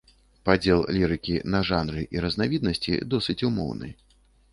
Падзел 0.47 0.79
лірыкі 0.95 1.35
на 1.55 1.59
жанры 1.69 2.01
і 2.17 2.23
разнавіднасці 2.25 2.97
досыць 3.13 3.37
умоўны. 3.49 3.93